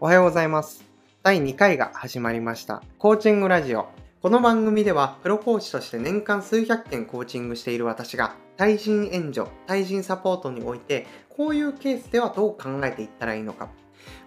[0.00, 0.84] おはようございます。
[1.22, 2.82] 第2回が始まりました。
[2.98, 3.86] コーチングラジオ。
[4.20, 13.68] この番組では、プロコーチとして年間数百件コーチングしている私が、対人援助、対人サポートにおいて、こういうケースではどう考えていったらいいのか、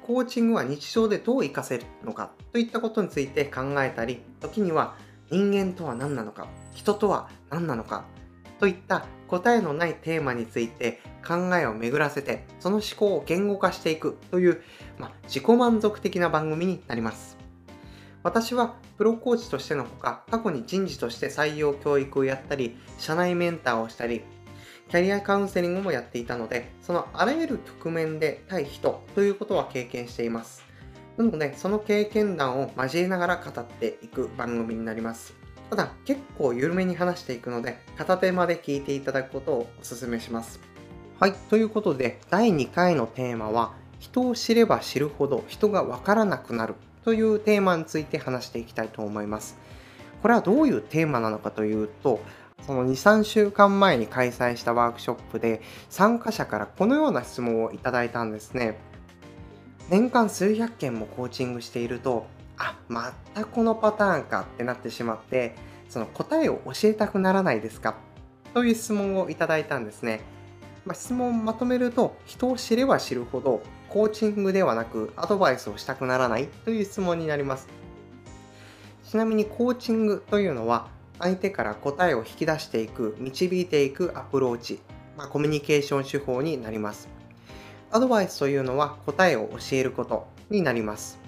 [0.04, 4.96] コーチングは日常でどう活かせるのか、といったことについて考えたり、時には
[5.30, 8.06] 人間とは何なのか、人とは何なのか、
[8.60, 14.62] といった答えのないテーマについて考えを巡らせてその思考を言語化していくという、
[14.98, 17.38] まあ、自己満足的な番組になります。
[18.24, 24.24] 私はプロコーチとしてのほか過去に人事として採用教育をやったり社内メンターをしたり
[24.90, 30.66] キャリアカウンセリングもやっていたのでそのあらゆる局面で対人ということは経験しています。
[31.16, 35.34] なのでその経験談を交えながら語っていく番組になります。
[35.70, 40.60] ただ結構緩めに話していくので片手まで聞いていただくことをお勧めします。
[41.20, 49.58] はい、ということで第2回のテーマは人を知れば知るほど人がわからなくなるというテーマについて話していきたいと思います。
[50.22, 52.20] これはどういうテーマなのかというと
[52.66, 58.78] その2、3週間前に開催したワークショップで参加者からこのような質問をいただいたんですね。
[59.90, 65.56] 年間数百件もコーチングしているとあまたこのパターンかってなってしまって
[65.90, 67.96] その答えを教えたくならないですか？
[68.54, 70.22] という質問をいただいたんですね、
[70.86, 77.68] まあ、質問をまとめると人を知れば知るほどコーチングではなくアドバイスをしたくならないという質問になります。
[79.10, 80.88] ちなみにコーチングというのは
[81.20, 84.80] 相手から答えを引き出していく導いていくアプローチ、
[85.16, 87.08] まあ、コミュニケーション手法になります。
[87.92, 91.20] アドバイスというのは答えを教えることになります。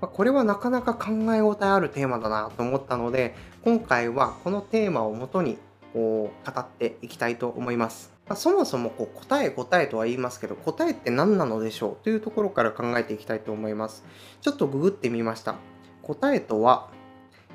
[0.00, 5.58] これはなかなか考え応えあるテーマだなと思ったので今回はこのテーマをもとに
[5.92, 8.12] こう語っていきたいと思います。
[8.34, 14.04] そもそもこう答え答えとは言いますけど答えって何なのでしょうというところから考えていきたいと思います。
[14.42, 15.56] ちょっとググってみました。
[16.02, 16.90] 答えとは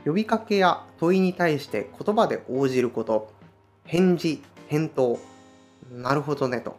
[0.06, 3.32] 呼びかけや問いに対して言葉で応じること
[3.86, 5.20] 返事返答
[5.92, 6.76] なるほどねと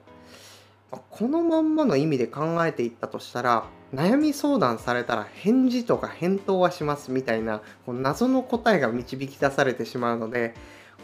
[0.90, 10.54] このまんまの意味で考えていったとしたら悩み相談されたら返事とか返答はしますみたいなこう謎の答えが導き出されてしまうので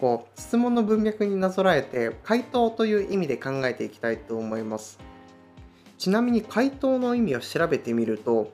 [0.01, 4.99] こう質問の文脈になぞらえて回答という意味で考えていきたいと思います。
[5.99, 8.51] ちなみに回答の意味を調べてみると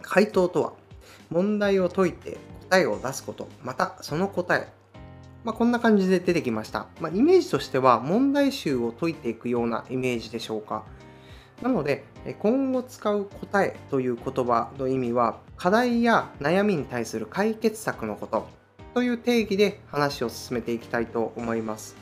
[0.00, 0.72] 回答とは
[1.28, 2.38] 問題を解いて
[2.70, 4.72] 答えを出すことまたその答え
[5.44, 6.86] まあ、こんな感じで出てきました。
[7.00, 10.84] まあ、イメージとしては問題集を解いていくようなイメージでしょうか。
[11.62, 12.04] なので、
[12.38, 18.46] 今後使う答えという言葉の意味は、課題や悩みに対する解決策のこと
[18.94, 21.96] という定義で話を進めていきたいと思います。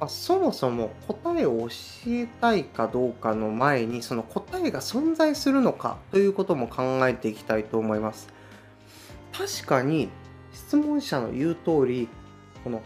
[0.00, 1.74] まあ、そもそも答えを教
[2.08, 8.28] えたいかどうかの前に、その答えが存在するのかということも考えていきたいと思います。
[9.32, 10.08] 確かに
[10.52, 12.08] 質問者の言う通り、
[12.64, 12.82] この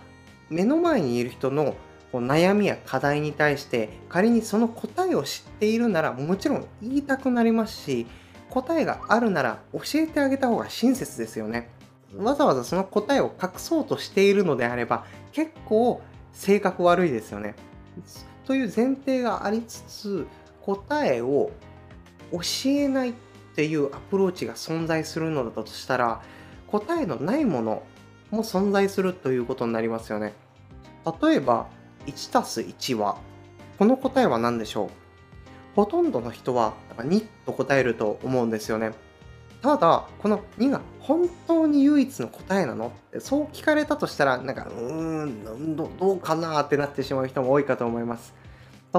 [0.50, 1.76] 目の前にいる人の
[2.10, 8.06] こう悩みや課題に対して仮にその答えを知っているならもちろん言いたくなりますし
[8.50, 11.70] 答えがあるなら教えてあげた方が親切ですよね。
[12.16, 16.00] わざわざその答えを隠そうとしているのであれば結構
[16.32, 17.54] 性格悪いですよね。
[18.46, 20.26] という前提がありつつ
[20.62, 21.50] 答えを
[22.32, 22.40] 教
[22.70, 23.12] えないっ
[23.54, 26.22] ていうアプローチが存在するのだとしたら
[26.68, 27.82] 答えのないもの
[28.30, 30.34] も存在するということになりますよね。
[31.22, 31.66] 例えば、
[32.06, 33.18] 1たす1は、
[33.78, 34.90] この答えは何でしょう？
[35.76, 38.92] ほとんどの人は2と答えると思うんですよね。
[39.62, 42.88] ただ、この2が本当に唯一の答えなの？
[42.88, 48.34] ってそう聞かれたとしたら、なんか、うーんど、どうかなーってなってしまう人も多いかと思います。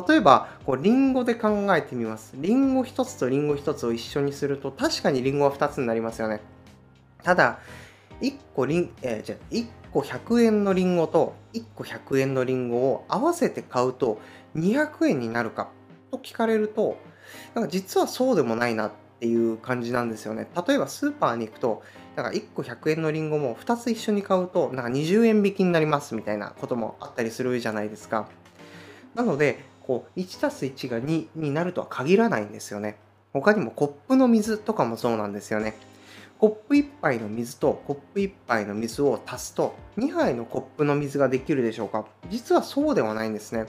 [0.08, 2.34] 例えば、こうリンゴで考えてみます。
[2.36, 6.42] リンゴ1つとリンゴ1つを一緒にすると、確かにリンゴは2つになりますよね。
[7.24, 7.60] ただ、
[8.22, 14.20] 1個リン、えー、じゃ1個100円のリンゴと1個100円のリンゴを合わせて買うと
[14.56, 15.70] 200円になるか
[16.12, 16.98] と聞かれると
[17.54, 20.48] なんか実はそうでもないなっていう感じなんですよね。
[20.68, 21.84] 例えばスーパーに行くと
[22.16, 28.28] なんか1個100円のリンゴも2つ一緒に買うとなんか20円引きになりますみたいなこともあったりするじゃないですか。
[29.16, 32.98] なのでこう1たす1が2になるとは限らないんですよね。
[33.34, 35.76] 他にもコップの水とかもそうなんですよね。
[36.40, 42.06] コップ1杯の水とコップ1杯の水を足すと2杯のコップの水ができるでしょうか？
[42.30, 43.66] 実はそうではないんですね。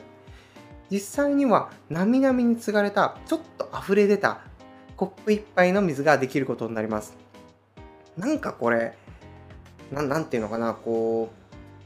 [0.88, 4.42] 実際にはなみなみに継がれたちょっと溢れ出た
[4.96, 7.16] コップ1杯の水ができることになります。
[8.16, 8.96] なんかこれ、
[9.90, 11.30] ななんていうのかな、こ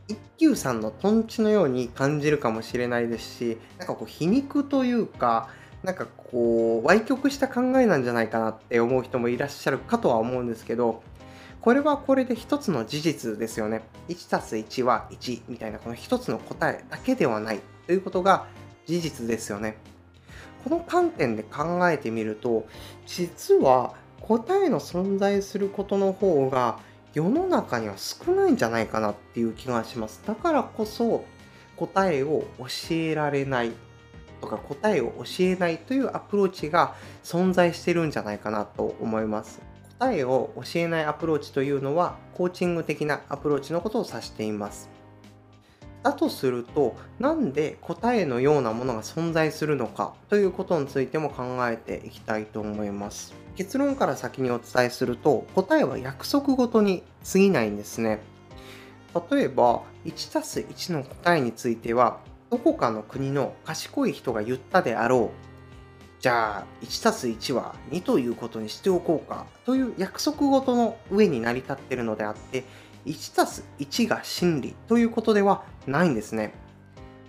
[0.09, 5.49] う、一休さんのトンチのように感じるかもしれないですし、なんかこう皮肉というか、
[5.85, 11.03] なんかこう、歪曲した考えなんじゃないかなって思う人もいらっしゃるかとは思うんですけど、
[11.61, 13.83] これはこれで一つの事実ですよね。
[14.09, 18.47] 1たす1は1みたいなこの一つの答えだけではないということが
[18.87, 19.77] 事実ですよね。
[20.65, 22.67] この観点で考えてみると、
[23.07, 26.79] 実は答えの存在することの方が
[27.13, 30.23] 世の中には少ないんじゃないかなっていう気がします。
[30.27, 31.27] だからこそ
[31.77, 33.73] 答えを教えられない
[34.45, 39.61] とか答えを教えないというアプローチが存在してるんじゃないかなと思います。
[39.99, 44.91] 答えを教えないアプローチというのはコーチング的なアプローチのことを指しています。
[46.03, 53.33] だとするとなんで答えのようなものが存在するのかということについても考えていきたいと思います。
[53.57, 57.03] 結論から先にお伝えすると答えは約束ごとに
[57.33, 58.21] 過ぎないんですね。
[59.31, 62.19] 例えば 1+1 の答えについては
[62.55, 72.63] どこかの国の賢い人が言ったであろうじゃあ 1+1 は2ということにしておこうかという約束事の上に成り立っているのであって
[73.07, 76.55] 1+1 が真理ということではないんですね。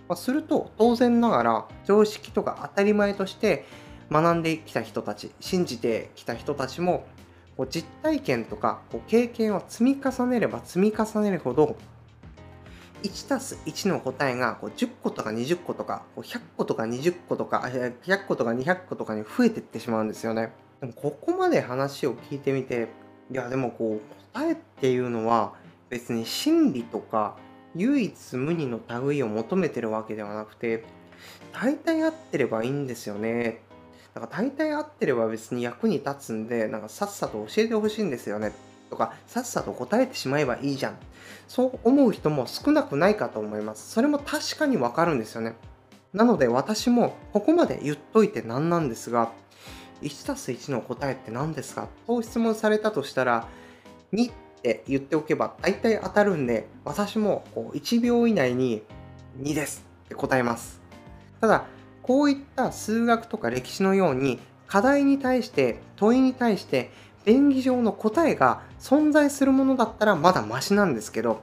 [0.08, 3.66] ますると当然ながら常識とか当たり前として
[4.12, 7.08] 学んできた人たち信じてきた人たちも
[7.72, 11.78] 実体験とか経験を積み重ねれば積み重ねるほど
[13.06, 20.52] 1たす1の答えがこう10個とか20個とか100個とか20個とか100個とか200個とかに増えていってしまうんですよね。
[20.82, 22.90] でもここまで話を聞いてみて
[23.32, 25.54] いやでもこう答えっていうのは
[25.90, 27.38] 別に真理とか
[27.76, 30.84] 唯一無二の類を求めてるわけではなくて
[31.54, 33.62] 大体合ってればいいんですよね。
[34.14, 38.54] だから大体合ってれば別に役に立つんでなんかさっさと教えてほしいんですよね。
[38.90, 40.98] とかさっさと答えてしまえばいいじゃん
[41.48, 43.92] そう思う人も少なくないかと思います。
[43.92, 45.56] それも確かにわかるんですよね。
[46.14, 49.32] なので私もここまで言っといてなんなんですが
[50.02, 51.88] 1+1 の答えって何ですか？
[52.08, 53.48] と質問されたとしたら
[54.14, 58.84] 2って言っておけば大体当たるんで私もこう1秒以内に
[59.42, 60.82] 2ですって答えます。
[61.42, 61.66] ただ
[62.02, 66.92] こういった数学とか歴史のように課題に対して問いに対して
[67.26, 71.42] 便宜上の答えが存在するものだったらまだマシなんですけど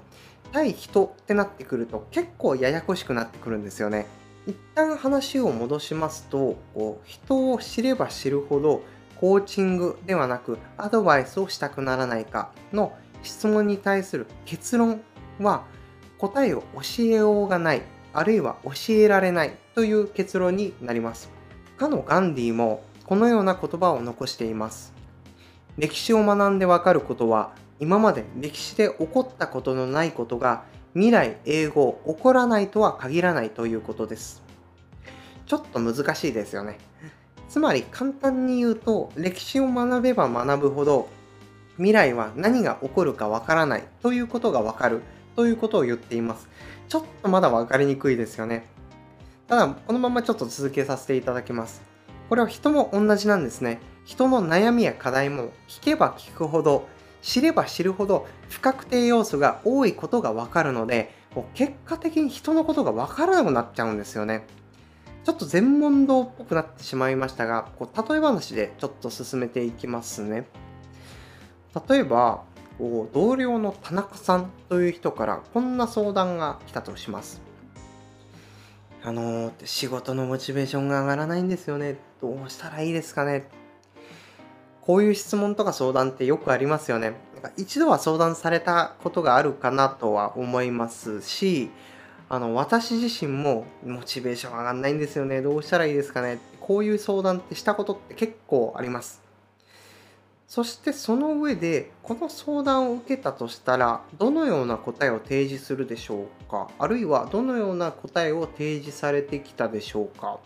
[0.52, 4.06] 対人ってなってくると結構ややこしくなってくるんですよね。
[4.46, 8.82] 一旦話を戻しますとこう人を知れば知るほど
[9.20, 12.93] コーチングではなくアドバイスをしたくならないかの
[13.23, 15.00] 質問に対する結論
[15.38, 15.64] は
[16.19, 17.82] 答えを教えようがない
[18.12, 21.31] あるいは教えられないという結論になります。
[21.78, 24.93] かのガンディもこのような言葉を残しています。
[25.78, 30.64] 歴史を学んでわかることは今まで歴史で起こったことのないことが
[30.94, 34.42] 未来英語起こらないとは限らないということです。
[35.46, 36.78] ちょっと難しいですよね。
[37.48, 41.08] つまり簡単に言うと歴史を学べば学ぶほど
[41.76, 45.02] 未来は何が起こるかわからないということがわかる
[45.36, 46.48] ということを言っています。
[46.88, 48.66] ちょっとまだ分かりにくいですよね。
[49.48, 51.82] ただこのままちょっと続けさせていただきます。
[52.28, 53.80] これは人も同じなんですね。
[54.04, 56.88] 人の悩みや課題も聞けば聞くほど
[57.22, 61.14] 知れば知るほど不確定要素が多いことがわかるので
[61.54, 64.44] 結果的に人のことがわからなくなっちゃうんですよね。
[65.25, 70.46] ちょっと全問答っぽくなってしまいましたが、こう例え話でちょっと進めていきますね。
[71.88, 72.42] 例えば、
[72.78, 77.40] 同僚の田中さんという人からこんな相談が来たとします。
[79.04, 81.97] あのー、仕事のモチベーションが上がらないんですよね。
[82.21, 83.62] どうしたらいいですかね
[84.82, 87.14] こういう質問とか相談ってよくありますよね。
[87.34, 91.70] なんか一度は相談されたことがあるかなとは思いますし、
[92.28, 95.40] あの私自身もモチベーション上がんないんですよね。
[95.40, 96.40] どうしたらいいですかね。
[96.60, 99.22] こういう相談ってしたことって結構あります。
[100.48, 110.40] そしてその上で、この相談を受けたとしたら、どのような答えを提示するでしょうかあるいはどのような答えを提示されてきたでしょうか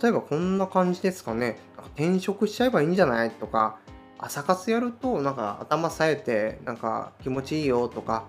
[0.00, 1.58] 例えばこんな感じですかね。
[1.94, 3.30] 転職しちゃえばいいんじゃない？
[3.30, 3.78] とか、
[4.18, 8.24] 朝活やるとなんか頭冴えてなんか気持ちいいよとか、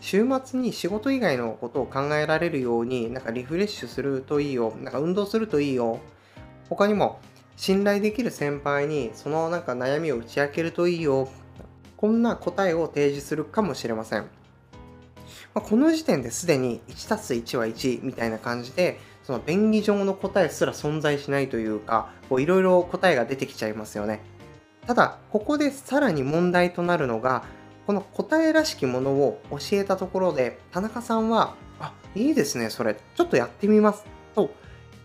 [0.00, 4.74] 週末に仕事以外のことを考えられるようになんかリフレッシュするといいよ。
[4.82, 6.00] なんか運動するといいよ。
[6.68, 7.20] 他にも
[7.56, 11.28] 信頼できる先輩にそのなんか悩みを打ち明けるといいよ。
[11.96, 14.26] こんな答えを提示するかもしれません。
[15.54, 24.20] まあ、この時点ですでに 1+1 は1みたいな感じでその便宜上の答えすら存在しないというか、いろいろ答えが出てきちゃいますよね。
[24.86, 27.44] ただ、ここでさらに問題となるのが、
[27.86, 34.04] この答えらしきものを教えたところで、田中さんは、あ、いいですね、それ、ちょっとやってみます、
[34.34, 34.50] と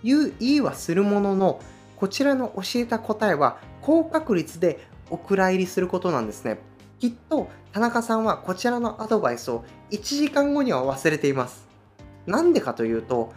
[0.03, 1.59] 言う言いはするものの
[1.95, 6.59] こちらの教えた答えは高確率でお蔵入りすることなんですね。
[6.99, 11.67] きっと田中さんはこちらのアドバイスを1時間後には忘れています。
[12.25, 13.33] なんでかというと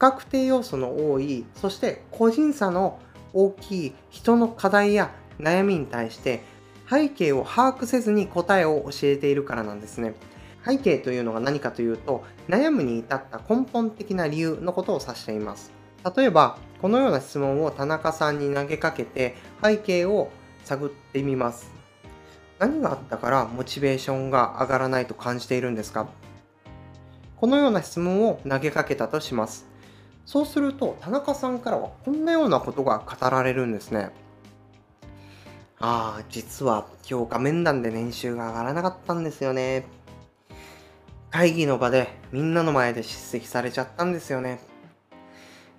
[0.00, 2.98] 確定要素の多いそして個人差の
[3.32, 6.42] 大きい人の課題や悩みに対して
[6.90, 10.14] 背景を把握せずに答えを教えているからなんですね。
[10.66, 15.72] 背景というのが何かというと悩むに至った根本的な理由のことを指しています。
[16.16, 20.30] 例えばこのような質問を田中さんに投げかけて背景を
[20.64, 21.70] 探ってみます。
[22.58, 26.08] 何があったからモチベーションが上がらないと感じているんですか？
[27.36, 29.69] このような質問を投げかけたとします。
[30.24, 34.10] そうすると田中さんからはこんなようなことが語られるんですね。
[35.78, 39.86] ああ実は今日画面談で年収が上がらなかったんですよね。
[41.30, 44.60] 会議の場でみんなの前で叱責されちゃったんですよね。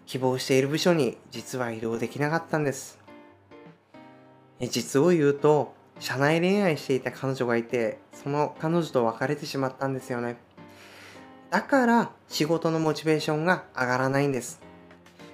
[0.05, 2.99] 希望している部署に実は移動できなかったんです。
[4.59, 10.37] 実を言うと社内恋愛していた彼女がいてその彼女と別れてしまったんですよね。
[11.51, 14.61] だから仕事のモチベーションが上がらないんです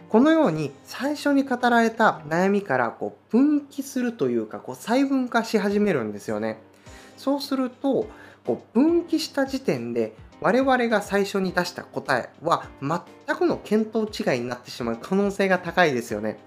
[0.10, 6.58] このように最初に語られた悩みからこう分岐するというかこう細分化し始めるんですよね
[7.18, 8.10] そうすると
[8.46, 16.38] こう分岐した時点で我々が最初に出した答えは全くの見当違いになってしまう可能性が高いですよね。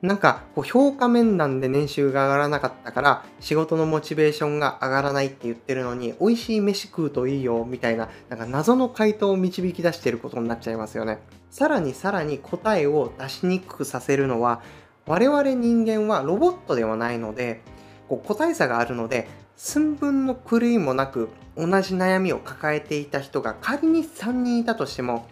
[0.00, 11.18] なんか評価面談で年収が上がらなかったから仕事のモチベーションが上がらないって言ってるのに美味しい飯食うといいよみたいななんか謎の回答を導き出してることになっちゃいますよね。
[11.50, 14.62] さらにさらに答えを出しにくくさせるのは
[15.06, 17.62] 我々人間はロボットではないので
[18.08, 25.26] こう個体差があるので寸分の狂いもなく同じ悩みを抱えていた人が仮に3人いたとしても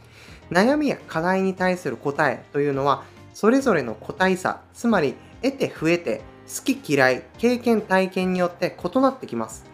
[0.50, 3.04] 悩みや課題に対する答えというのは
[3.36, 9.66] それぞれの個体差つまり得て増えて好き嫌い経験体験によって異なってきます。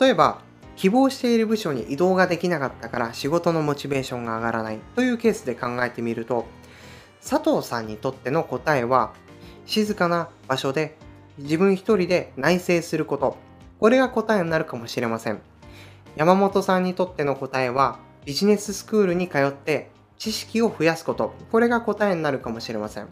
[0.00, 0.40] 例えば
[0.76, 6.46] 希望している部署に移動ができなかったから仕事のモチベーションが上がらないというケースで考えてみると
[7.20, 9.12] 佐藤さんにとっての答えは
[9.66, 10.96] 静かな場所で
[11.38, 13.36] 自分一人で内省すること。
[13.80, 15.40] これが答えになるかもしれません。
[16.14, 21.34] 山本さんにとっての答えはビジネススクールに通って知識を増やすこと。
[21.50, 23.08] これが答えになるかもしれません。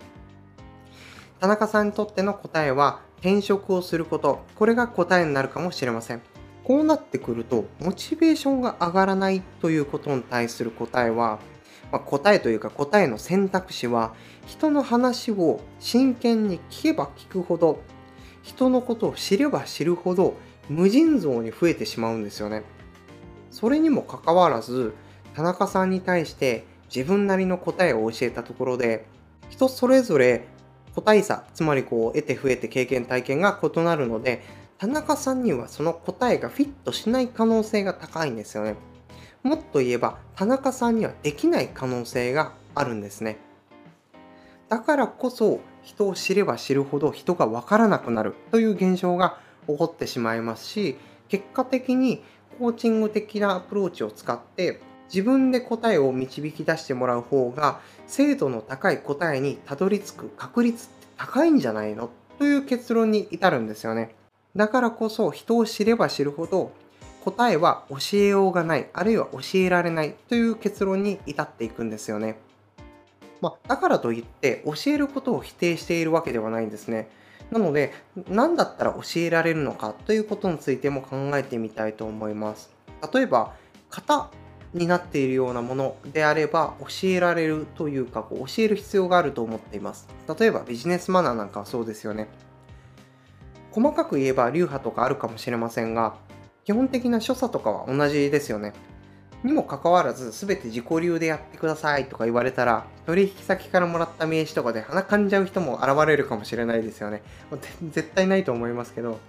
[1.40, 4.44] 田中さんにとっての答えは転職をすること。
[4.56, 6.22] これが答えになるかもしれません。
[6.64, 11.38] こうなってくると、モチベーションが上がらないということに対する答えは、
[11.92, 14.14] まあ、答えというか答えの選択肢は、
[14.46, 17.80] 人の話を真剣に聞けば聞くほど、
[18.42, 20.34] 人のことを知れば知るほど、
[20.68, 22.64] 無尽蔵に増えてしまうんですよね。
[23.52, 24.92] それにもかかわらず
[25.34, 29.06] 田中さんに対して自分なりの答えを教えたところで
[29.50, 30.46] 人それぞれ
[30.94, 34.42] 個体差つまりこう得て増えて経験体験が異なるので
[34.78, 38.76] 田中さんにはその答えがフィットしない可能性が高いんですよね。
[39.42, 43.38] もっと言えば田中さんにはできない可能性があるんですね。
[44.68, 49.38] だからこそ人を知れば知るほど人が分からなくなるという現象が
[49.68, 50.96] 起こってしまいますし
[51.28, 52.22] 結果的に
[52.58, 54.80] コーチング的なアプローチを使って
[55.12, 62.10] 自分で答えを導き出してもらう方が精度の高い答えにたどり着く確率って高いんじゃないの？
[62.38, 64.14] という結論に至るんですよね。
[64.54, 66.72] だからこそ人を知れば知るほど
[67.24, 72.38] 答えは教えようがないあるいは教えられないという結論に至っていくんですよね。
[73.40, 77.08] まあ、だからといって教えることを否定しているわけではないんですね。
[77.50, 77.92] なので、
[78.28, 82.70] 何だったら教えられるのかということについても考えてみたいと思います。
[83.12, 83.54] 例えば、
[83.90, 84.30] 型
[84.76, 90.08] になっているようなものであれば教えられるというかこう教える必要があると思っています。
[90.38, 92.28] 例えばビジネスマナーなんかはそうですよね。
[93.72, 96.16] 細かく言えば流派とかあるかもしれませんが、
[96.64, 98.72] 基本的な所作とかは同じですよね。
[99.46, 107.22] にもかかわらず全て自己流でやってくださいとか言われたら取引先からもらった名刺とかで鼻かんじゃう人も現れるかもしれないですよね
[107.90, 109.20] 絶対ないと思いますけど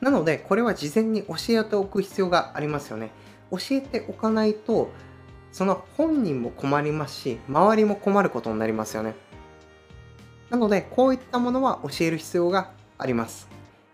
[0.00, 3.10] なのでこれは事前に教えておく必要がありますよね
[3.50, 4.90] 教えておかないと
[5.52, 9.14] その本人も困りますし周りも困ることになりますよね。
[10.50, 13.48] なのでこういったものは教える必要があります。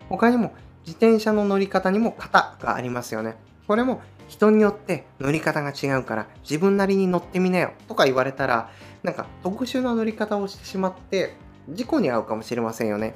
[0.09, 0.53] 他にも
[0.85, 3.35] 自転車の乗り方にも型がありますよね。
[3.67, 8.69] これも人によって乗り方が違うから自分なりに乗ってみなよとか言われたら
[9.03, 11.35] なんか特殊な乗り方をしてしまって
[11.69, 13.15] 事故に遭うかもしれませんよね。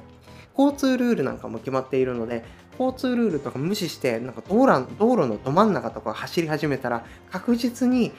[0.56, 2.44] 交通ルールなんかも決まっているので
[2.80, 8.12] 交通ルールとか無視してなんか道路道路のど真ん中とか走り始めたら確実に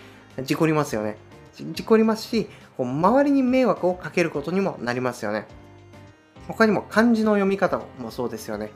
[0.43, 1.17] 事故りますよね
[1.73, 5.47] 事故りますし、こう周りに迷惑をかけることにもなりますよね。
[6.47, 8.71] 他にも漢字の読み方もそうですよね。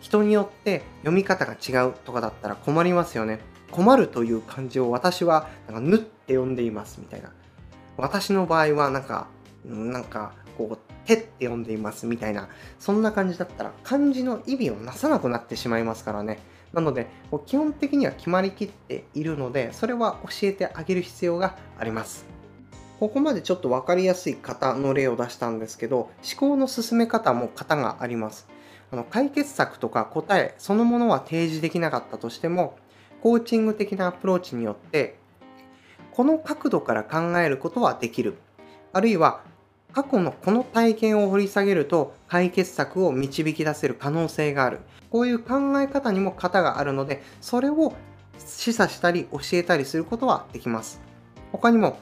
[0.00, 3.40] 人によって読み方が違うとかだったら困りますよね。
[3.70, 7.32] 困るという漢字を私はなんかぬって読んでいますみたいな。
[7.96, 9.26] 私の場合はなんか、
[9.64, 16.38] なんかこう手って読んでいますみたいな、そんな感じだったら漢字の意味をなさなくなってしまいますからね。
[16.72, 17.08] なので、
[17.46, 22.26] 基本的には決まりきっているので、それは教えてあげる必要があります。
[23.00, 28.46] ここまでちょっと分かりやすい型の例を出したんですけど、思考の進め方も型があります。
[28.92, 32.76] あの解決策とか答えそのものは提示できなかったとしても、
[33.22, 35.18] コーチング的なアプローチによって、
[36.12, 38.36] この角度から考えることはできる。
[38.92, 39.42] あるいは、
[39.92, 44.80] 過去のこの体験を掘り下げると解決策を導き出せる可能性がある。
[45.10, 47.92] こういう考え方にも型があるので、それを
[48.38, 51.00] 示唆したり教えたりすることはできます。
[51.52, 51.98] 他にも、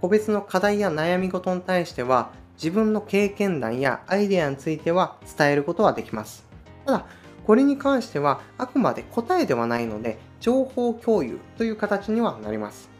[0.00, 6.44] 個別の課題や悩み事に対しては、自分の経験談やアイデアについては伝えることはできます。
[6.86, 7.06] ただ、
[7.46, 12.91] これに関してはあくまで答えではないので、情報共有という形にはなります。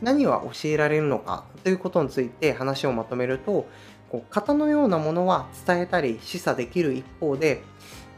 [0.00, 3.66] 何は教えられるのかということについて話をまとめると、
[4.10, 7.62] こう型のようなものは伝えたり示唆できる一方で、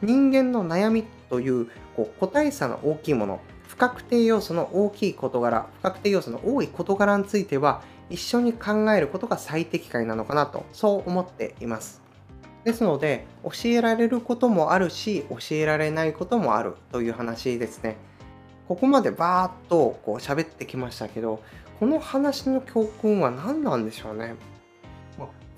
[0.02, 12.02] 人間の悩みというこう個体差の大きいもの、不確定要素の大きい事柄、不確定要素の多い事柄については、一緒に考えることが最適解なのかなと、そう思っています。
[12.64, 17.96] ですので、教えられることもあるし、教えられないこともあるという話ですね。
[18.70, 21.42] ここまでバーッとこう喋ってきましたけど、
[21.80, 24.36] この話の教訓は何なんでしょうね？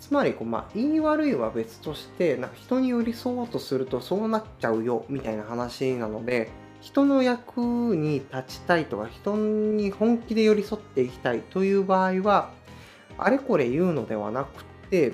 [0.01, 6.49] つまりこう、まあ、言い悪いは別としてなんか人に寄り添おうとするとそうなっちゃうよみたいな話なので
[6.81, 12.51] 人の役に立ちたいとか人に本気で寄り添っていきたいという場合は
[13.19, 15.13] あれこれ言うのではなくて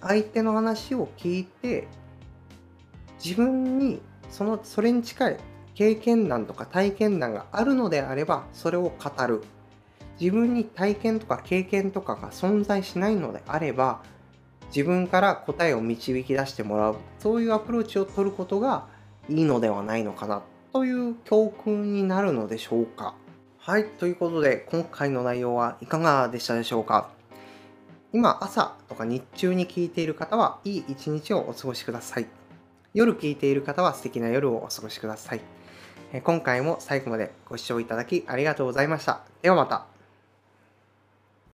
[0.00, 1.86] 相手の話を聞いて
[3.22, 4.00] 自分に
[4.30, 5.36] そのそれに近い
[5.74, 9.42] 経験談とか体験談があるのであればそれを語る。
[10.20, 14.00] 自分に体験とか経験とかが存在しないのであれば
[14.68, 16.96] 自分から答えを導き出してもらう。
[17.18, 18.86] そういうアプローチを取ることが
[19.28, 20.42] いいのではないのかな。
[20.72, 23.14] という教訓になるのでしょうか。
[23.58, 27.10] はいということで今回の内容はいかがでしたでしょうか。
[28.12, 32.26] 今朝とか日中に聞いている方はいい一日をお過ごしください。
[32.92, 35.40] 夜聞いている方は素敵な夜をお過ごしください。
[36.22, 39.22] 今回も最後までご視聴いただきありがとうございました。
[39.42, 39.93] ではまた。